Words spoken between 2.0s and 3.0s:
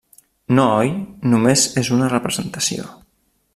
representació.